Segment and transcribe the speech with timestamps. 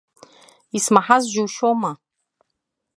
[0.77, 1.91] Исмаҳаз џьушьома!